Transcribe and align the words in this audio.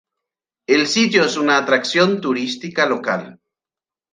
El 0.65 0.87
sitio 0.87 1.23
es 1.25 1.37
una 1.37 1.59
atracción 1.59 2.21
turística 2.21 2.87
local. 2.87 3.39